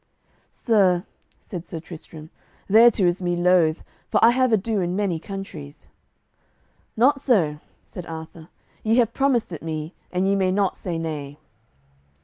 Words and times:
"Sir," 0.49 1.05
said 1.39 1.67
Sir 1.67 1.79
Tristram, 1.79 2.31
"thereto 2.67 3.03
is 3.03 3.21
me 3.21 3.35
loath, 3.35 3.83
for 4.09 4.19
I 4.25 4.31
have 4.31 4.51
ado 4.51 4.81
in 4.81 4.95
many 4.95 5.19
countries." 5.19 5.89
"Not 6.97 7.21
so," 7.21 7.59
said 7.85 8.07
Arthur; 8.07 8.49
"ye 8.83 8.95
have 8.95 9.13
promised 9.13 9.53
it 9.53 9.61
me, 9.61 9.93
and 10.11 10.25
ye 10.25 10.35
may 10.35 10.49
not 10.51 10.75
say 10.75 10.97
nay." 10.97 11.37